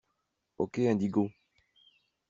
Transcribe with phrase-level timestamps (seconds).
[0.57, 1.29] Ok Indigo